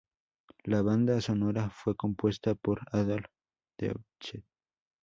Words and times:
La 0.63 0.81
banda 0.81 1.21
sonora 1.21 1.69
fue 1.69 1.95
compuesta 1.95 2.55
por 2.55 2.79
Adolph 2.91 3.29
Deutsch. 3.77 4.41